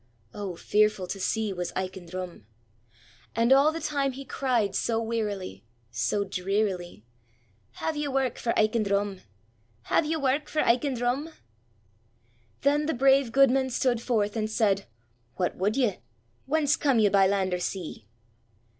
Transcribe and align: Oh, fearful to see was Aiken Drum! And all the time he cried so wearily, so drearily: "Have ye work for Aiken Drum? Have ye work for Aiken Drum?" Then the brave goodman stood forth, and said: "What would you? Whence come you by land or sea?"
Oh, 0.33 0.55
fearful 0.55 1.05
to 1.05 1.19
see 1.19 1.53
was 1.53 1.71
Aiken 1.77 2.07
Drum! 2.07 2.47
And 3.35 3.53
all 3.53 3.71
the 3.71 3.79
time 3.79 4.13
he 4.13 4.25
cried 4.25 4.73
so 4.73 4.99
wearily, 4.99 5.63
so 5.91 6.23
drearily: 6.23 7.05
"Have 7.73 7.95
ye 7.95 8.07
work 8.07 8.39
for 8.39 8.51
Aiken 8.57 8.81
Drum? 8.81 9.21
Have 9.93 10.07
ye 10.07 10.15
work 10.15 10.49
for 10.49 10.63
Aiken 10.65 10.95
Drum?" 10.95 11.29
Then 12.61 12.87
the 12.87 12.95
brave 12.95 13.31
goodman 13.31 13.69
stood 13.69 14.01
forth, 14.01 14.35
and 14.35 14.49
said: 14.49 14.87
"What 15.35 15.55
would 15.57 15.77
you? 15.77 15.97
Whence 16.47 16.77
come 16.77 16.97
you 16.97 17.11
by 17.11 17.27
land 17.27 17.53
or 17.53 17.59
sea?" 17.59 18.07